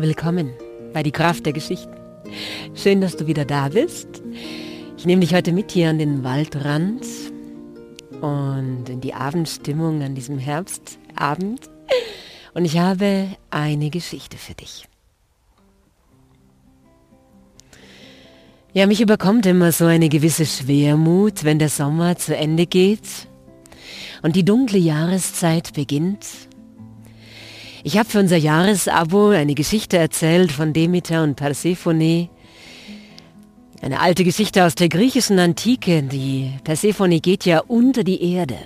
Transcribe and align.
Willkommen 0.00 0.54
bei 0.94 1.02
Die 1.02 1.12
Kraft 1.12 1.44
der 1.44 1.52
Geschichten. 1.52 1.94
Schön, 2.74 3.02
dass 3.02 3.18
du 3.18 3.26
wieder 3.26 3.44
da 3.44 3.68
bist. 3.68 4.08
Ich 4.96 5.04
nehme 5.04 5.20
dich 5.20 5.34
heute 5.34 5.52
mit 5.52 5.72
hier 5.72 5.90
an 5.90 5.98
den 5.98 6.24
Waldrand 6.24 7.04
und 8.22 8.88
in 8.88 9.02
die 9.02 9.12
Abendstimmung 9.12 10.02
an 10.02 10.14
diesem 10.14 10.38
Herbstabend. 10.38 11.68
Und 12.54 12.64
ich 12.64 12.78
habe 12.78 13.28
eine 13.50 13.90
Geschichte 13.90 14.38
für 14.38 14.54
dich. 14.54 14.86
Ja, 18.72 18.86
mich 18.86 19.02
überkommt 19.02 19.44
immer 19.44 19.70
so 19.70 19.84
eine 19.84 20.08
gewisse 20.08 20.46
Schwermut, 20.46 21.44
wenn 21.44 21.58
der 21.58 21.68
Sommer 21.68 22.16
zu 22.16 22.34
Ende 22.34 22.64
geht 22.64 23.28
und 24.22 24.34
die 24.34 24.46
dunkle 24.46 24.78
Jahreszeit 24.78 25.74
beginnt 25.74 26.24
ich 27.82 27.96
habe 27.96 28.08
für 28.08 28.18
unser 28.18 28.36
Jahresabo 28.36 29.28
eine 29.28 29.54
Geschichte 29.54 29.96
erzählt 29.96 30.52
von 30.52 30.72
Demeter 30.72 31.22
und 31.22 31.36
Persephone. 31.36 32.28
Eine 33.80 34.00
alte 34.00 34.24
Geschichte 34.24 34.64
aus 34.66 34.74
der 34.74 34.90
griechischen 34.90 35.38
Antike. 35.38 36.02
Die 36.02 36.52
Persephone 36.64 37.20
geht 37.20 37.46
ja 37.46 37.60
unter 37.60 38.04
die 38.04 38.34
Erde. 38.34 38.58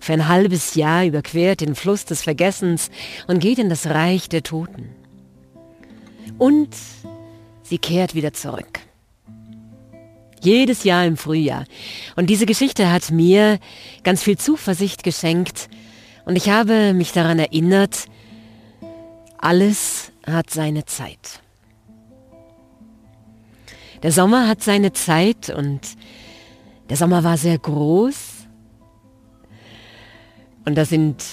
Für 0.00 0.12
ein 0.12 0.28
halbes 0.28 0.74
Jahr 0.74 1.06
überquert 1.06 1.62
den 1.62 1.74
Fluss 1.74 2.04
des 2.04 2.22
Vergessens 2.22 2.90
und 3.26 3.38
geht 3.38 3.58
in 3.58 3.70
das 3.70 3.86
Reich 3.86 4.28
der 4.28 4.42
Toten. 4.42 4.90
Und 6.36 6.76
sie 7.62 7.78
kehrt 7.78 8.14
wieder 8.14 8.34
zurück. 8.34 8.80
Jedes 10.42 10.84
Jahr 10.84 11.06
im 11.06 11.16
Frühjahr. 11.16 11.64
Und 12.14 12.28
diese 12.28 12.44
Geschichte 12.44 12.92
hat 12.92 13.10
mir 13.10 13.58
ganz 14.04 14.22
viel 14.22 14.36
Zuversicht 14.36 15.02
geschenkt. 15.02 15.70
Und 16.26 16.36
ich 16.36 16.50
habe 16.50 16.92
mich 16.92 17.12
daran 17.12 17.38
erinnert, 17.38 18.06
alles 19.38 20.12
hat 20.26 20.50
seine 20.50 20.84
Zeit. 20.84 21.40
Der 24.02 24.12
Sommer 24.12 24.48
hat 24.48 24.62
seine 24.62 24.92
Zeit 24.92 25.50
und 25.50 25.80
der 26.88 26.96
Sommer 26.96 27.24
war 27.24 27.36
sehr 27.36 27.58
groß. 27.58 28.16
Und 30.64 30.76
das 30.76 30.90
sind 30.90 31.24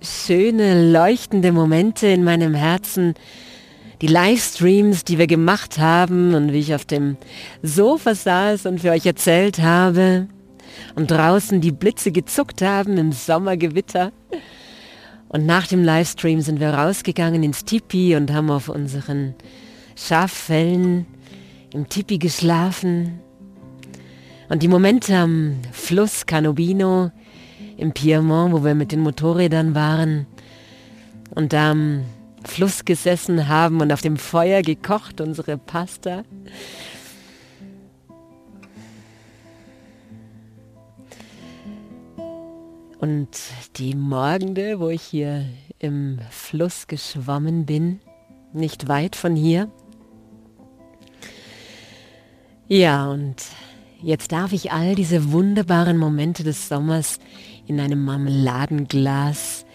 schöne, 0.00 0.90
leuchtende 0.90 1.52
Momente 1.52 2.06
in 2.06 2.24
meinem 2.24 2.54
Herzen. 2.54 3.14
Die 4.00 4.06
Livestreams, 4.06 5.04
die 5.04 5.18
wir 5.18 5.26
gemacht 5.26 5.78
haben 5.78 6.34
und 6.34 6.52
wie 6.52 6.58
ich 6.58 6.74
auf 6.74 6.84
dem 6.84 7.16
Sofa 7.62 8.14
saß 8.14 8.66
und 8.66 8.80
für 8.80 8.90
euch 8.90 9.06
erzählt 9.06 9.58
habe 9.60 10.28
und 10.96 11.10
draußen 11.10 11.60
die 11.60 11.72
Blitze 11.72 12.10
gezuckt 12.10 12.62
haben 12.62 12.98
im 12.98 13.12
Sommergewitter. 13.12 14.12
Und 15.32 15.46
nach 15.46 15.66
dem 15.66 15.82
Livestream 15.82 16.42
sind 16.42 16.60
wir 16.60 16.74
rausgegangen 16.74 17.42
ins 17.42 17.64
Tipi 17.64 18.14
und 18.16 18.32
haben 18.32 18.50
auf 18.50 18.68
unseren 18.68 19.34
Schaffellen 19.96 21.06
im 21.72 21.88
Tipi 21.88 22.18
geschlafen. 22.18 23.18
Und 24.50 24.62
die 24.62 24.68
Momente 24.68 25.16
am 25.16 25.56
Fluss 25.72 26.26
Canobino 26.26 27.10
im 27.78 27.92
Piemont, 27.92 28.52
wo 28.52 28.62
wir 28.62 28.74
mit 28.74 28.92
den 28.92 29.00
Motorrädern 29.00 29.74
waren 29.74 30.26
und 31.34 31.54
da 31.54 31.70
am 31.70 32.04
Fluss 32.44 32.84
gesessen 32.84 33.48
haben 33.48 33.80
und 33.80 33.90
auf 33.90 34.02
dem 34.02 34.18
Feuer 34.18 34.60
gekocht, 34.60 35.22
unsere 35.22 35.56
Pasta. 35.56 36.24
Und 43.02 43.30
die 43.78 43.96
Morgende, 43.96 44.78
wo 44.78 44.88
ich 44.88 45.02
hier 45.02 45.44
im 45.80 46.20
Fluss 46.30 46.86
geschwommen 46.86 47.66
bin, 47.66 47.98
nicht 48.52 48.86
weit 48.86 49.16
von 49.16 49.34
hier. 49.34 49.68
Ja, 52.68 53.10
und 53.10 53.42
jetzt 54.00 54.30
darf 54.30 54.52
ich 54.52 54.70
all 54.70 54.94
diese 54.94 55.32
wunderbaren 55.32 55.98
Momente 55.98 56.44
des 56.44 56.68
Sommers 56.68 57.18
in 57.66 57.80
einem 57.80 58.04
Marmeladenglas 58.04 59.66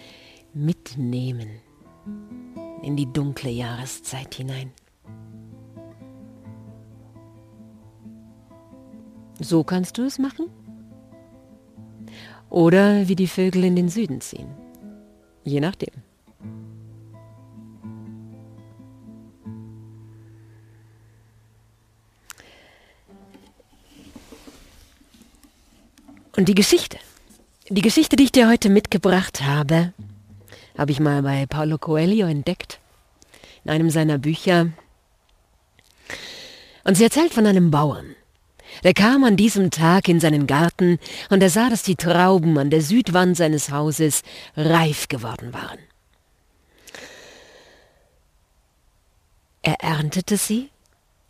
mitnehmen 0.54 1.50
in 2.82 2.96
die 2.96 3.12
dunkle 3.12 3.50
Jahreszeit 3.50 4.36
hinein. 4.36 4.72
So 9.38 9.64
kannst 9.64 9.98
du 9.98 10.04
es 10.04 10.18
machen? 10.18 10.46
Oder 12.50 13.08
wie 13.08 13.16
die 13.16 13.26
Vögel 13.26 13.64
in 13.64 13.76
den 13.76 13.88
Süden 13.88 14.20
ziehen. 14.20 14.48
Je 15.44 15.60
nachdem. 15.60 15.92
Und 26.36 26.48
die 26.48 26.54
Geschichte, 26.54 26.98
die 27.68 27.82
Geschichte, 27.82 28.14
die 28.14 28.22
ich 28.22 28.32
dir 28.32 28.48
heute 28.48 28.70
mitgebracht 28.70 29.42
habe, 29.42 29.92
habe 30.78 30.92
ich 30.92 31.00
mal 31.00 31.20
bei 31.22 31.46
Paulo 31.46 31.78
Coelho 31.78 32.28
entdeckt, 32.28 32.78
in 33.64 33.72
einem 33.72 33.90
seiner 33.90 34.18
Bücher. 34.18 34.68
Und 36.84 36.96
sie 36.96 37.02
erzählt 37.02 37.34
von 37.34 37.44
einem 37.44 37.72
Bauern, 37.72 38.14
der 38.84 38.94
kam 38.94 39.24
an 39.24 39.36
diesem 39.36 39.70
Tag 39.70 40.08
in 40.08 40.20
seinen 40.20 40.46
Garten 40.46 40.98
und 41.30 41.42
er 41.42 41.50
sah, 41.50 41.68
dass 41.68 41.82
die 41.82 41.96
Trauben 41.96 42.58
an 42.58 42.70
der 42.70 42.82
Südwand 42.82 43.36
seines 43.36 43.70
Hauses 43.70 44.22
reif 44.56 45.08
geworden 45.08 45.52
waren. 45.52 45.78
Er 49.62 49.80
erntete 49.80 50.36
sie, 50.36 50.70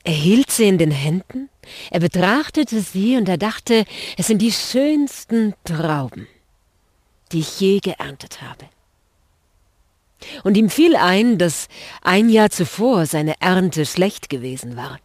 er 0.04 0.12
hielt 0.12 0.50
sie 0.50 0.68
in 0.68 0.78
den 0.78 0.90
Händen, 0.90 1.48
er 1.90 2.00
betrachtete 2.00 2.80
sie 2.80 3.16
und 3.16 3.28
er 3.28 3.38
dachte, 3.38 3.84
es 4.16 4.26
sind 4.26 4.40
die 4.40 4.52
schönsten 4.52 5.54
Trauben, 5.64 6.28
die 7.32 7.40
ich 7.40 7.60
je 7.60 7.80
geerntet 7.80 8.40
habe. 8.42 8.66
Und 10.44 10.56
ihm 10.56 10.70
fiel 10.70 10.96
ein, 10.96 11.38
dass 11.38 11.68
ein 12.02 12.28
Jahr 12.28 12.50
zuvor 12.50 13.06
seine 13.06 13.40
Ernte 13.40 13.86
schlecht 13.86 14.28
gewesen 14.28 14.76
war. 14.76 14.98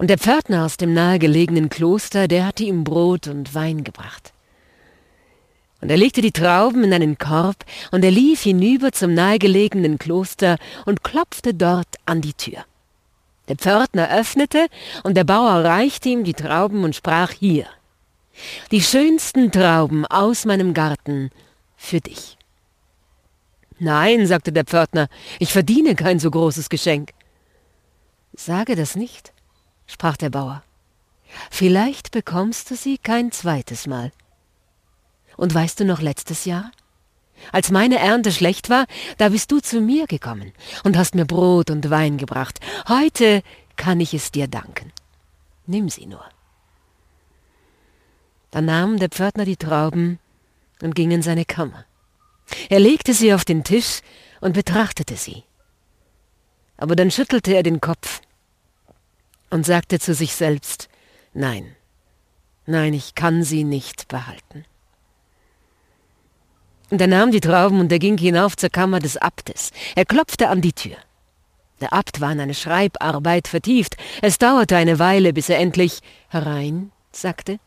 Und 0.00 0.08
der 0.08 0.16
Pförtner 0.16 0.64
aus 0.64 0.78
dem 0.78 0.94
nahegelegenen 0.94 1.68
Kloster, 1.68 2.26
der 2.26 2.46
hatte 2.46 2.64
ihm 2.64 2.84
Brot 2.84 3.26
und 3.26 3.54
Wein 3.54 3.84
gebracht. 3.84 4.32
Und 5.82 5.90
er 5.90 5.98
legte 5.98 6.22
die 6.22 6.32
Trauben 6.32 6.84
in 6.84 6.94
einen 6.94 7.18
Korb, 7.18 7.66
und 7.90 8.02
er 8.02 8.10
lief 8.10 8.44
hinüber 8.44 8.92
zum 8.92 9.12
nahegelegenen 9.12 9.98
Kloster 9.98 10.56
und 10.86 11.04
klopfte 11.04 11.52
dort 11.52 11.98
an 12.06 12.22
die 12.22 12.32
Tür. 12.32 12.64
Der 13.48 13.56
Pförtner 13.56 14.10
öffnete, 14.10 14.68
und 15.02 15.18
der 15.18 15.24
Bauer 15.24 15.62
reichte 15.66 16.08
ihm 16.08 16.24
die 16.24 16.32
Trauben 16.32 16.82
und 16.82 16.96
sprach 16.96 17.32
hier. 17.32 17.66
Die 18.70 18.80
schönsten 18.80 19.52
Trauben 19.52 20.06
aus 20.06 20.46
meinem 20.46 20.72
Garten 20.72 21.28
für 21.76 22.00
dich. 22.00 22.38
Nein, 23.78 24.26
sagte 24.26 24.50
der 24.50 24.64
Pförtner, 24.64 25.08
ich 25.38 25.52
verdiene 25.52 25.94
kein 25.94 26.18
so 26.18 26.30
großes 26.30 26.70
Geschenk. 26.70 27.10
Sage 28.32 28.76
das 28.76 28.96
nicht, 28.96 29.34
sprach 29.90 30.16
der 30.16 30.30
Bauer. 30.30 30.62
Vielleicht 31.50 32.10
bekommst 32.10 32.70
du 32.70 32.76
sie 32.76 32.98
kein 32.98 33.32
zweites 33.32 33.86
Mal. 33.86 34.12
Und 35.36 35.54
weißt 35.54 35.80
du 35.80 35.84
noch 35.84 36.00
letztes 36.00 36.44
Jahr? 36.44 36.70
Als 37.52 37.70
meine 37.70 37.98
Ernte 37.98 38.32
schlecht 38.32 38.68
war, 38.68 38.86
da 39.18 39.30
bist 39.30 39.50
du 39.50 39.60
zu 39.60 39.80
mir 39.80 40.06
gekommen 40.06 40.52
und 40.84 40.96
hast 40.96 41.14
mir 41.14 41.24
Brot 41.24 41.70
und 41.70 41.88
Wein 41.88 42.18
gebracht. 42.18 42.60
Heute 42.88 43.42
kann 43.76 44.00
ich 44.00 44.12
es 44.12 44.30
dir 44.30 44.46
danken. 44.46 44.92
Nimm 45.66 45.88
sie 45.88 46.06
nur. 46.06 46.24
Dann 48.50 48.66
nahm 48.66 48.98
der 48.98 49.08
Pförtner 49.08 49.44
die 49.44 49.56
Trauben 49.56 50.18
und 50.82 50.94
ging 50.94 51.10
in 51.12 51.22
seine 51.22 51.44
Kammer. 51.44 51.84
Er 52.68 52.80
legte 52.80 53.14
sie 53.14 53.32
auf 53.32 53.44
den 53.44 53.64
Tisch 53.64 54.00
und 54.40 54.52
betrachtete 54.52 55.16
sie. 55.16 55.44
Aber 56.76 56.96
dann 56.96 57.10
schüttelte 57.10 57.54
er 57.54 57.62
den 57.62 57.80
Kopf 57.80 58.20
und 59.50 59.66
sagte 59.66 59.98
zu 59.98 60.14
sich 60.14 60.34
selbst, 60.34 60.88
nein, 61.34 61.76
nein, 62.66 62.94
ich 62.94 63.14
kann 63.14 63.42
sie 63.42 63.64
nicht 63.64 64.08
behalten. 64.08 64.64
Und 66.90 67.00
er 67.00 67.06
nahm 67.06 67.30
die 67.30 67.40
Trauben 67.40 67.78
und 67.78 67.92
er 67.92 68.00
ging 68.00 68.18
hinauf 68.18 68.56
zur 68.56 68.70
Kammer 68.70 68.98
des 68.98 69.16
Abtes. 69.16 69.70
Er 69.94 70.04
klopfte 70.04 70.48
an 70.48 70.60
die 70.60 70.72
Tür. 70.72 70.96
Der 71.80 71.92
Abt 71.92 72.20
war 72.20 72.32
in 72.32 72.40
eine 72.40 72.54
Schreibarbeit 72.54 73.48
vertieft. 73.48 73.96
Es 74.22 74.38
dauerte 74.38 74.76
eine 74.76 74.98
Weile, 74.98 75.32
bis 75.32 75.48
er 75.48 75.58
endlich 75.58 76.00
herein 76.28 76.92
sagte. 77.12 77.58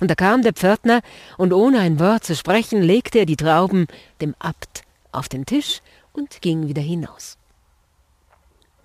Und 0.00 0.10
da 0.10 0.14
kam 0.14 0.42
der 0.42 0.52
Pförtner, 0.52 1.00
und 1.36 1.52
ohne 1.52 1.80
ein 1.80 2.00
Wort 2.00 2.24
zu 2.24 2.34
sprechen, 2.34 2.82
legte 2.82 3.20
er 3.20 3.26
die 3.26 3.36
Trauben 3.36 3.86
dem 4.20 4.34
Abt 4.38 4.82
auf 5.12 5.28
den 5.28 5.46
Tisch 5.46 5.80
und 6.12 6.40
ging 6.42 6.68
wieder 6.68 6.82
hinaus. 6.82 7.36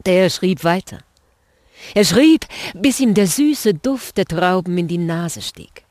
Der 0.06 0.30
schrieb 0.30 0.64
weiter. 0.64 1.00
Er 1.94 2.06
schrieb, 2.06 2.46
bis 2.74 3.00
ihm 3.00 3.14
der 3.14 3.28
süße 3.28 3.74
Duft 3.74 4.18
der 4.18 4.26
Trauben 4.26 4.78
in 4.78 4.88
die 4.88 4.98
Nase 4.98 5.42
stieg. 5.42 5.84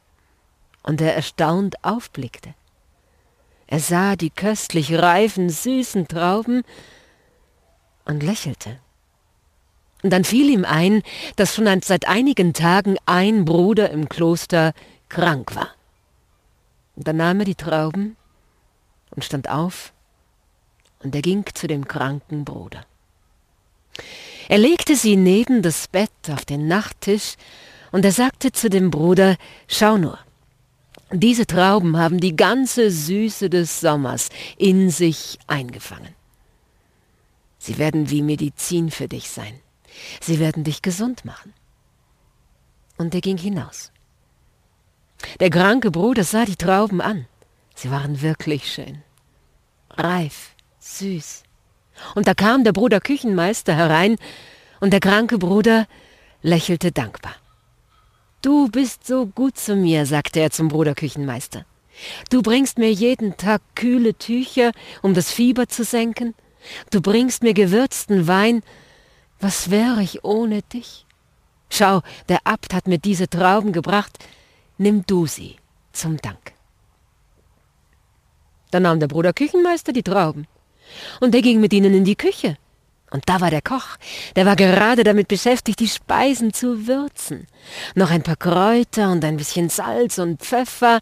Und 0.83 1.01
er 1.01 1.15
erstaunt 1.15 1.83
aufblickte. 1.85 2.55
Er 3.67 3.81
sah 3.81 4.17
die 4.17 4.31
köstlich 4.31 4.95
reifen, 4.95 5.49
süßen 5.49 6.09
Trauben, 6.09 6.63
und 8.05 8.23
lächelte. 8.23 8.79
Und 10.03 10.11
dann 10.11 10.25
fiel 10.25 10.51
ihm 10.51 10.67
ein, 10.67 11.03
dass 11.37 11.55
schon 11.55 11.81
seit 11.81 12.07
einigen 12.07 12.53
Tagen 12.53 12.97
ein 13.07 13.47
Bruder 13.47 13.91
im 13.91 14.09
Kloster 14.11 14.75
krank 15.09 15.57
war. 15.57 15.71
Und 16.97 17.09
dann 17.09 17.17
nahm 17.17 17.41
er 17.41 17.47
die 17.47 17.55
Trauben 17.55 18.17
und 19.11 19.25
stand 19.25 19.49
auf, 19.49 19.93
und 21.03 21.15
er 21.15 21.23
ging 21.23 21.45
zu 21.55 21.67
dem 21.67 21.89
kranken 21.89 22.45
Bruder. 22.45 22.85
Er 24.49 24.59
legte 24.59 24.97
sie 24.97 25.17
neben 25.17 25.63
das 25.63 25.89
Bett 25.89 26.11
auf 26.31 26.45
den 26.45 26.67
Nachttisch, 26.69 27.35
und 27.93 28.05
er 28.05 28.13
sagte 28.13 28.51
zu 28.51 28.69
dem 28.69 28.91
Bruder, 28.91 29.37
Schau 29.69 29.97
nur, 29.97 30.19
diese 31.13 31.47
Trauben 31.47 31.97
haben 31.97 32.19
die 32.19 32.35
ganze 32.35 32.91
Süße 32.91 33.49
des 33.49 33.81
Sommers 33.81 34.31
in 34.57 34.91
sich 34.91 35.39
eingefangen. 35.47 36.15
Sie 37.59 37.79
werden 37.79 38.11
wie 38.11 38.23
Medizin 38.23 38.91
für 38.91 39.07
dich 39.07 39.31
sein. 39.31 39.61
Sie 40.21 40.41
werden 40.41 40.65
dich 40.65 40.83
gesund 40.83 41.25
machen. 41.25 41.55
Und 42.97 43.15
er 43.15 43.21
ging 43.21 43.39
hinaus. 43.39 43.93
Der 45.39 45.51
kranke 45.51 45.93
Bruder 45.93 46.25
sah 46.25 46.45
die 46.45 46.57
Trauben 46.57 47.01
an. 47.01 47.27
Sie 47.77 47.91
waren 47.93 48.21
wirklich 48.21 48.73
schön, 48.73 49.03
reif, 49.91 50.51
süß. 50.81 51.44
Und 52.15 52.27
da 52.27 52.35
kam 52.35 52.65
der 52.65 52.73
Bruder 52.73 53.01
Küchenmeister 53.01 53.75
herein, 53.75 54.17
und 54.81 54.93
der 54.93 55.01
kranke 55.01 55.39
Bruder 55.39 55.87
lächelte 56.43 56.93
dankbar. 56.93 57.35
Du 58.43 58.69
bist 58.69 59.07
so 59.07 59.27
gut 59.27 59.57
zu 59.57 59.77
mir, 59.77 60.05
sagte 60.05 60.41
er 60.41 60.51
zum 60.51 60.69
Bruder 60.69 60.95
Küchenmeister. 60.95 61.65
Du 62.29 62.43
bringst 62.43 62.77
mir 62.77 62.93
jeden 62.93 63.37
Tag 63.37 63.63
kühle 63.75 64.15
Tücher, 64.15 64.73
um 65.01 65.15
das 65.15 65.31
Fieber 65.31 65.69
zu 65.69 65.85
senken. 65.85 66.35
Du 66.91 67.01
bringst 67.01 67.43
mir 67.43 67.55
gewürzten 67.55 68.27
Wein 68.27 68.63
was 69.45 69.71
wäre 69.71 70.03
ich 70.03 70.25
ohne 70.25 70.63
dich? 70.63 71.05
Schau, 71.69 72.01
der 72.31 72.39
Abt 72.45 72.73
hat 72.73 72.87
mir 72.87 72.99
diese 72.99 73.29
Trauben 73.29 73.73
gebracht, 73.73 74.19
nimm 74.79 75.05
du 75.07 75.27
sie 75.27 75.57
zum 75.93 76.17
Dank. 76.17 76.53
Dann 78.71 78.85
nahm 78.85 79.01
der 79.01 79.09
Bruder 79.09 79.35
Küchenmeister 79.35 79.93
die 79.93 80.03
Trauben, 80.03 80.47
und 81.21 81.35
er 81.35 81.43
ging 81.43 81.61
mit 81.61 81.73
ihnen 81.73 81.95
in 81.95 82.05
die 82.05 82.17
Küche. 82.17 82.57
Und 83.11 83.29
da 83.29 83.41
war 83.41 83.51
der 83.51 83.63
Koch, 83.63 83.97
der 84.35 84.45
war 84.45 84.57
gerade 84.57 85.05
damit 85.05 85.29
beschäftigt, 85.29 85.79
die 85.79 85.89
Speisen 85.89 86.53
zu 86.53 86.89
würzen. 86.89 87.47
Noch 87.95 88.11
ein 88.11 88.25
paar 88.25 88.37
Kräuter 88.37 89.13
und 89.13 89.25
ein 89.25 89.37
bisschen 89.37 89.69
Salz 89.69 90.19
und 90.19 90.41
Pfeffer, 90.41 91.01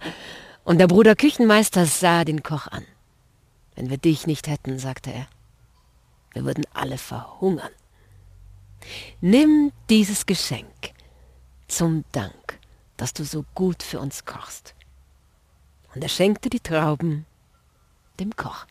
und 0.64 0.78
der 0.78 0.86
Bruder 0.86 1.16
Küchenmeister 1.16 1.86
sah 1.86 2.24
den 2.24 2.42
Koch 2.42 2.68
an. 2.68 2.84
Wenn 3.74 3.90
wir 3.90 3.98
dich 3.98 4.26
nicht 4.26 4.46
hätten, 4.46 4.78
sagte 4.78 5.12
er, 5.12 5.26
wir 6.34 6.44
würden 6.44 6.64
alle 6.72 6.98
verhungern. 6.98 7.72
Nimm 9.20 9.72
dieses 9.90 10.26
Geschenk 10.26 10.92
zum 11.68 12.04
Dank, 12.12 12.58
dass 12.96 13.12
du 13.12 13.24
so 13.24 13.44
gut 13.54 13.82
für 13.82 14.00
uns 14.00 14.24
kochst. 14.24 14.74
Und 15.94 16.02
er 16.02 16.08
schenkte 16.08 16.48
die 16.50 16.60
Trauben 16.60 17.26
dem 18.20 18.34
Koch. 18.36 18.66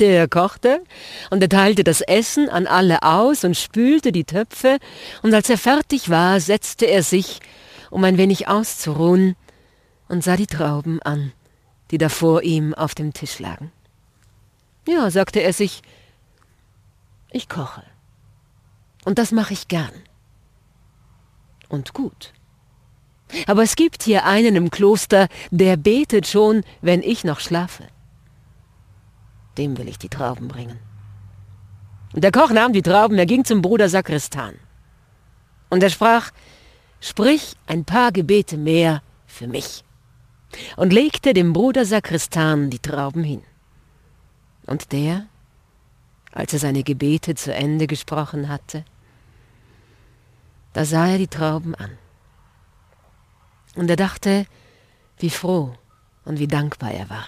Der 0.00 0.26
kochte 0.26 0.82
und 1.30 1.42
er 1.42 1.48
teilte 1.50 1.84
das 1.84 2.00
Essen 2.00 2.48
an 2.48 2.66
alle 2.66 3.02
aus 3.02 3.44
und 3.44 3.56
spülte 3.56 4.10
die 4.10 4.24
Töpfe, 4.24 4.78
und 5.22 5.34
als 5.34 5.50
er 5.50 5.58
fertig 5.58 6.08
war, 6.08 6.40
setzte 6.40 6.86
er 6.86 7.02
sich, 7.02 7.40
um 7.90 8.02
ein 8.04 8.16
wenig 8.16 8.48
auszuruhen, 8.48 9.36
und 10.08 10.24
sah 10.24 10.36
die 10.36 10.46
Trauben 10.46 11.00
an, 11.02 11.32
die 11.90 11.98
da 11.98 12.08
vor 12.08 12.42
ihm 12.42 12.74
auf 12.74 12.94
dem 12.94 13.12
Tisch 13.12 13.38
lagen. 13.38 13.70
Ja, 14.88 15.10
sagte 15.10 15.40
er 15.40 15.52
sich, 15.52 15.82
ich 17.30 17.48
koche. 17.48 17.82
Und 19.04 19.18
das 19.18 19.30
mache 19.30 19.52
ich 19.52 19.68
gern. 19.68 19.92
Und 21.68 21.92
gut. 21.92 22.32
Aber 23.46 23.62
es 23.62 23.76
gibt 23.76 24.02
hier 24.02 24.24
einen 24.24 24.56
im 24.56 24.70
Kloster, 24.70 25.28
der 25.50 25.76
betet 25.76 26.26
schon, 26.26 26.62
wenn 26.80 27.02
ich 27.02 27.24
noch 27.24 27.40
schlafe. 27.40 27.84
Dem 29.58 29.76
will 29.78 29.88
ich 29.88 29.98
die 29.98 30.08
Trauben 30.08 30.48
bringen. 30.48 30.78
Und 32.12 32.24
der 32.24 32.32
Koch 32.32 32.50
nahm 32.50 32.72
die 32.72 32.82
Trauben, 32.82 33.18
er 33.18 33.26
ging 33.26 33.44
zum 33.44 33.62
Bruder 33.62 33.88
Sakristan. 33.88 34.54
Und 35.70 35.82
er 35.82 35.90
sprach, 35.90 36.30
sprich 37.00 37.56
ein 37.66 37.84
paar 37.84 38.12
Gebete 38.12 38.56
mehr 38.56 39.02
für 39.26 39.46
mich. 39.46 39.84
Und 40.76 40.92
legte 40.92 41.32
dem 41.32 41.52
Bruder 41.52 41.86
Sakristan 41.86 42.68
die 42.68 42.78
Trauben 42.78 43.24
hin. 43.24 43.42
Und 44.66 44.92
der, 44.92 45.26
als 46.32 46.52
er 46.52 46.58
seine 46.58 46.82
Gebete 46.82 47.34
zu 47.34 47.54
Ende 47.54 47.86
gesprochen 47.86 48.48
hatte, 48.48 48.84
da 50.74 50.84
sah 50.84 51.08
er 51.08 51.18
die 51.18 51.28
Trauben 51.28 51.74
an. 51.74 51.90
Und 53.74 53.88
er 53.88 53.96
dachte, 53.96 54.46
wie 55.18 55.30
froh 55.30 55.74
und 56.24 56.38
wie 56.38 56.48
dankbar 56.48 56.92
er 56.92 57.08
war, 57.08 57.26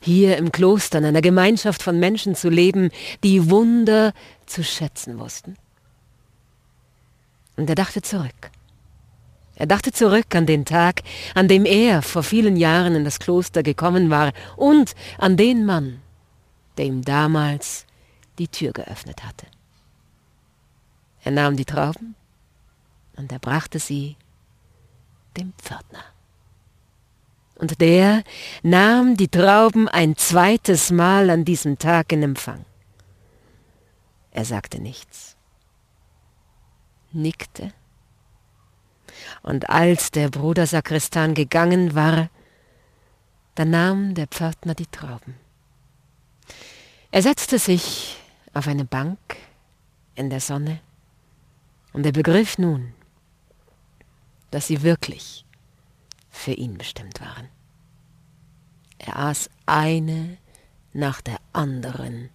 hier 0.00 0.36
im 0.36 0.52
Kloster 0.52 0.98
in 0.98 1.04
einer 1.04 1.22
Gemeinschaft 1.22 1.82
von 1.82 1.98
Menschen 1.98 2.34
zu 2.34 2.48
leben, 2.48 2.90
die 3.22 3.50
Wunder 3.50 4.12
zu 4.46 4.62
schätzen 4.62 5.18
wussten. 5.18 5.56
Und 7.56 7.68
er 7.68 7.76
dachte 7.76 8.02
zurück. 8.02 8.50
Er 9.56 9.66
dachte 9.66 9.92
zurück 9.92 10.34
an 10.34 10.46
den 10.46 10.64
Tag, 10.64 11.02
an 11.34 11.46
dem 11.46 11.64
er 11.64 12.02
vor 12.02 12.24
vielen 12.24 12.56
Jahren 12.56 12.96
in 12.96 13.04
das 13.04 13.20
Kloster 13.20 13.62
gekommen 13.62 14.10
war 14.10 14.32
und 14.56 14.94
an 15.18 15.36
den 15.36 15.64
Mann, 15.64 16.00
der 16.76 16.86
ihm 16.86 17.02
damals 17.02 17.86
die 18.38 18.48
Tür 18.48 18.72
geöffnet 18.72 19.24
hatte. 19.24 19.46
Er 21.22 21.30
nahm 21.30 21.56
die 21.56 21.64
Trauben 21.64 22.16
und 23.16 23.30
er 23.30 23.38
brachte 23.38 23.78
sie 23.78 24.16
dem 25.36 25.52
Pförtner. 25.58 26.13
Und 27.64 27.80
der 27.80 28.24
nahm 28.62 29.16
die 29.16 29.28
Trauben 29.28 29.88
ein 29.88 30.18
zweites 30.18 30.90
Mal 30.90 31.30
an 31.30 31.46
diesem 31.46 31.78
Tag 31.78 32.12
in 32.12 32.22
Empfang. 32.22 32.66
Er 34.32 34.44
sagte 34.44 34.82
nichts, 34.82 35.34
nickte, 37.10 37.72
und 39.42 39.70
als 39.70 40.10
der 40.10 40.28
Bruder 40.28 40.66
Sakristan 40.66 41.32
gegangen 41.32 41.94
war, 41.94 42.28
da 43.54 43.64
nahm 43.64 44.14
der 44.14 44.26
Pförtner 44.26 44.74
die 44.74 44.88
Trauben. 44.88 45.34
Er 47.12 47.22
setzte 47.22 47.58
sich 47.58 48.18
auf 48.52 48.68
eine 48.68 48.84
Bank 48.84 49.36
in 50.16 50.28
der 50.28 50.40
Sonne, 50.40 50.80
und 51.94 52.04
er 52.04 52.12
begriff 52.12 52.58
nun, 52.58 52.92
dass 54.50 54.66
sie 54.66 54.82
wirklich 54.82 55.46
für 56.34 56.52
ihn 56.52 56.76
bestimmt 56.76 57.20
waren. 57.20 57.48
Er 59.06 59.18
aß 59.18 59.50
eine 59.66 60.38
nach 60.94 61.20
der 61.20 61.36
anderen 61.52 62.30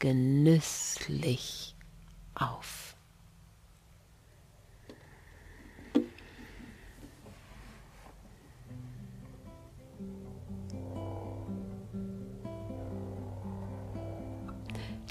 genüsslich 0.00 1.76
auf. 2.34 2.96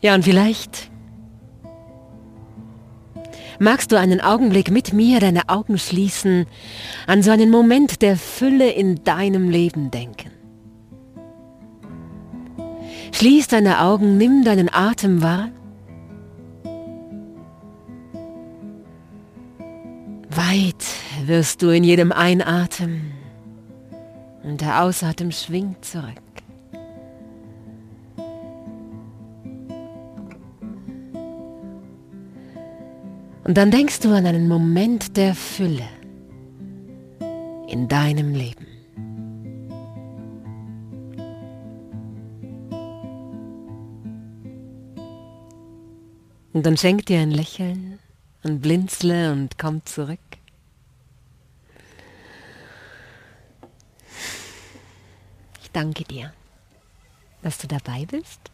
Ja, 0.02 0.14
und 0.14 0.24
vielleicht 0.24 0.92
Magst 3.60 3.92
du 3.92 3.98
einen 3.98 4.22
Augenblick 4.22 4.70
mit 4.70 4.94
mir 4.94 5.20
deine 5.20 5.50
Augen 5.50 5.80
schließen, 5.80 6.46
an 7.08 7.24
so 7.24 7.32
einen 7.32 7.50
Moment 7.50 8.04
der 8.04 8.16
Fülle 8.16 8.70
in 8.70 9.04
deinem 9.04 9.50
Leben 9.50 9.90
denken? 9.90 10.37
Schließ 13.18 13.48
deine 13.48 13.82
Augen, 13.82 14.18
nimm 14.20 14.44
deinen 14.44 14.72
Atem 14.72 15.24
wahr. 15.24 15.50
Weit 20.30 20.86
wirst 21.26 21.64
du 21.64 21.70
in 21.70 21.84
jedem 21.84 22.12
Einatmen 22.12 23.14
und 24.44 24.62
der 24.62 24.84
Ausatmen 24.84 25.32
schwingt 25.32 25.84
zurück. 25.84 26.06
Und 33.46 33.58
dann 33.58 33.72
denkst 33.72 34.02
du 34.02 34.14
an 34.14 34.28
einen 34.28 34.48
Moment 34.48 35.18
der 35.18 35.34
Fülle 35.34 35.90
in 37.68 37.88
deinem 37.88 38.36
Leben. 38.36 38.67
Und 46.58 46.64
dann 46.64 46.76
schenk 46.76 47.06
dir 47.06 47.20
ein 47.20 47.30
Lächeln 47.30 48.00
und 48.42 48.62
blinzle 48.62 49.32
und 49.32 49.60
komm 49.60 49.86
zurück. 49.86 50.18
Ich 55.62 55.70
danke 55.72 56.04
dir, 56.04 56.34
dass 57.44 57.60
du 57.60 57.68
dabei 57.68 58.08
bist 58.08 58.50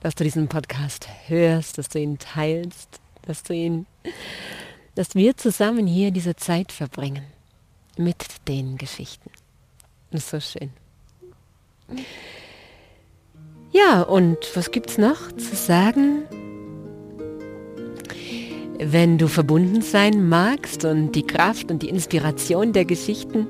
dass 0.00 0.14
du 0.14 0.24
diesen 0.24 0.48
Podcast 0.48 1.06
hörst, 1.26 1.76
dass 1.76 1.88
du 1.88 2.00
ihn 2.00 2.18
teilst, 2.18 3.00
dass 3.20 3.42
du 3.42 3.52
ihn, 3.52 3.86
dass 4.94 5.14
wir 5.14 5.36
zusammen 5.36 5.86
hier 5.86 6.10
diese 6.10 6.34
Zeit 6.36 6.72
verbringen 6.72 7.24
mit 7.96 8.24
den 8.48 8.78
Geschichten. 8.78 9.30
Das 10.10 10.22
ist 10.22 10.30
so 10.30 10.40
schön. 10.40 10.70
Ja, 13.70 14.02
und 14.02 14.38
was 14.54 14.72
gibt's 14.72 14.98
noch 14.98 15.30
zu 15.32 15.54
sagen? 15.54 16.24
Wenn 18.84 19.16
du 19.16 19.28
verbunden 19.28 19.80
sein 19.80 20.28
magst 20.28 20.84
und 20.84 21.12
die 21.12 21.22
Kraft 21.22 21.70
und 21.70 21.82
die 21.82 21.88
Inspiration 21.88 22.72
der 22.72 22.84
Geschichten 22.84 23.46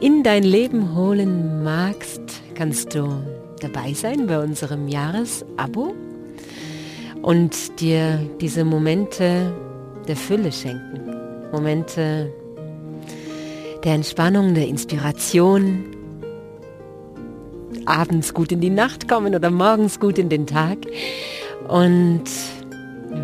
in 0.00 0.22
dein 0.22 0.42
Leben 0.42 0.94
holen 0.94 1.62
magst, 1.64 2.20
kannst 2.54 2.94
du 2.94 3.08
dabei 3.60 3.94
sein 3.94 4.26
bei 4.26 4.38
unserem 4.38 4.88
Jahresabo 4.88 5.94
und 7.22 7.80
dir 7.80 8.18
diese 8.40 8.64
Momente 8.64 9.52
der 10.06 10.16
Fülle 10.16 10.52
schenken. 10.52 11.14
Momente 11.50 12.30
der 13.84 13.94
Entspannung, 13.94 14.54
der 14.54 14.68
Inspiration, 14.68 15.84
abends 17.86 18.34
gut 18.34 18.52
in 18.52 18.60
die 18.60 18.70
Nacht 18.70 19.08
kommen 19.08 19.34
oder 19.34 19.50
morgens 19.50 19.98
gut 19.98 20.18
in 20.18 20.28
den 20.28 20.46
Tag. 20.46 20.78
Und 21.68 22.24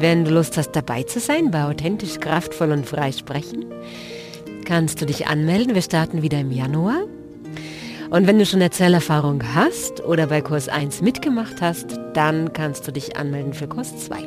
wenn 0.00 0.24
du 0.24 0.32
Lust 0.32 0.56
hast, 0.56 0.72
dabei 0.72 1.02
zu 1.02 1.20
sein, 1.20 1.50
bei 1.50 1.64
authentisch, 1.64 2.18
kraftvoll 2.18 2.72
und 2.72 2.86
frei 2.86 3.12
sprechen, 3.12 3.66
kannst 4.64 5.00
du 5.00 5.06
dich 5.06 5.26
anmelden. 5.26 5.74
Wir 5.74 5.82
starten 5.82 6.22
wieder 6.22 6.40
im 6.40 6.50
Januar. 6.50 7.04
Und 8.10 8.26
wenn 8.26 8.38
du 8.38 8.44
schon 8.44 8.60
Erzählerfahrung 8.60 9.42
hast 9.54 10.04
oder 10.04 10.26
bei 10.26 10.42
Kurs 10.42 10.68
1 10.68 11.00
mitgemacht 11.00 11.62
hast, 11.62 11.98
dann 12.12 12.52
kannst 12.52 12.86
du 12.86 12.92
dich 12.92 13.16
anmelden 13.16 13.54
für 13.54 13.66
Kurs 13.66 13.96
2. 14.06 14.18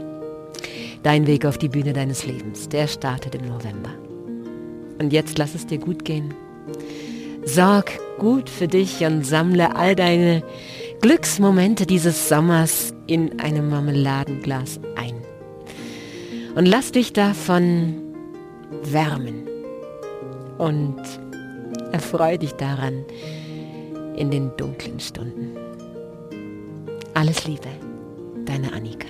Dein 1.03 1.27
Weg 1.27 1.45
auf 1.45 1.60
die 1.60 1.69
Bühne 1.69 1.93
deines 1.93 2.25
Lebens, 2.25 2.67
der 2.67 2.88
startet 2.88 3.36
im 3.36 3.45
November. 3.48 3.91
Und 5.00 5.13
jetzt 5.13 5.38
lass 5.38 5.53
es 5.53 5.67
dir 5.67 5.77
gut 5.77 6.03
gehen. 6.03 6.34
Sorg 7.43 7.91
gut 8.17 8.50
für 8.50 8.67
dich 8.67 9.05
und 9.05 9.24
sammle 9.24 9.75
all 9.75 9.95
deine 9.95 10.41
Glücksmomente 11.01 11.86
dieses 11.86 12.27
Sommers 12.27 12.91
in 13.05 13.39
einem 13.39 13.69
Marmeladenglas. 13.69 14.79
Und 16.55 16.65
lass 16.65 16.91
dich 16.91 17.13
davon 17.13 17.95
wärmen. 18.83 19.47
Und 20.57 21.01
erfreue 21.91 22.39
dich 22.39 22.53
daran, 22.53 23.05
in 24.15 24.31
den 24.31 24.51
dunklen 24.55 25.00
Stunden. 25.00 25.57
Alles 27.13 27.45
Liebe, 27.45 27.67
deine 28.45 28.71
Annika. 28.71 29.07